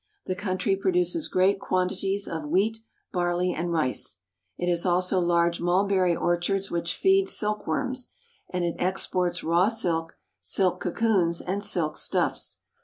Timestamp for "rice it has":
3.71-4.83